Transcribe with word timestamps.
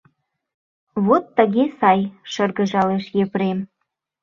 —Вот 1.05 1.23
тыге 1.37 1.65
сай!— 1.79 1.99
шыргыжалеш 2.31 3.05
Епрем. 3.23 3.59